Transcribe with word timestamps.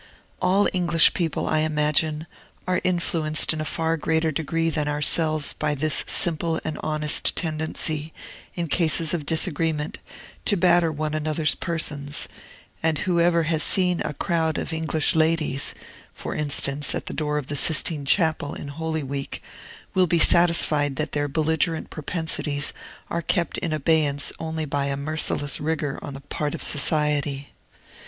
All 0.41 0.67
English 0.73 1.13
people, 1.13 1.45
I 1.47 1.59
imagine, 1.59 2.25
are 2.65 2.81
influenced 2.83 3.53
in 3.53 3.61
a 3.61 3.65
far 3.65 3.97
greater 3.97 4.31
degree 4.31 4.71
than 4.71 4.87
ourselves 4.87 5.53
by 5.53 5.75
this 5.75 6.03
simple 6.07 6.59
and 6.65 6.79
honest 6.81 7.35
tendency, 7.35 8.11
in 8.55 8.67
cases 8.67 9.13
of 9.13 9.27
disagreement, 9.27 9.99
to 10.45 10.57
batter 10.57 10.91
one 10.91 11.13
another's 11.13 11.53
persons; 11.53 12.27
and 12.81 12.97
whoever 12.97 13.43
has 13.43 13.61
seen 13.61 14.01
a 14.01 14.15
crowd 14.15 14.57
of 14.57 14.73
English 14.73 15.13
ladies 15.15 15.75
(for 16.15 16.33
instance, 16.33 16.95
at 16.95 17.05
the 17.05 17.13
door 17.13 17.37
of 17.37 17.45
the 17.45 17.55
Sistine 17.55 18.03
Chapel, 18.03 18.55
in 18.55 18.69
Holy 18.69 19.03
Week) 19.03 19.39
will 19.93 20.07
be 20.07 20.17
satisfied 20.17 20.95
that 20.95 21.11
their 21.11 21.27
belligerent 21.27 21.91
propensities 21.91 22.73
are 23.11 23.21
kept 23.21 23.59
in 23.59 23.71
abeyance 23.71 24.33
only 24.39 24.65
by 24.65 24.87
a 24.87 24.97
merciless 24.97 25.59
rigor 25.59 25.99
on 26.01 26.15
the 26.15 26.21
part 26.21 26.55
of 26.55 26.63
society. 26.63 27.53